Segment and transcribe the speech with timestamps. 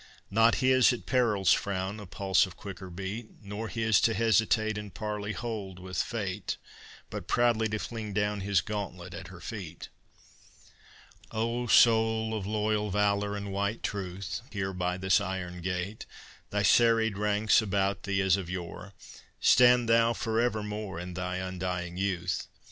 [0.31, 4.91] Not his, at peril's frown, A pulse of quicker beat; Not his to hesitate And
[4.91, 6.57] parley hold with Fate,
[7.11, 9.89] But proudly to fling down His gauntlet at her feet.
[11.29, 16.07] O soul of loyal valor and white truth, Here, by this iron gate,
[16.49, 18.93] Thy serried ranks about thee as of yore,
[19.39, 22.47] Stand thou for evermore In thy undying youth!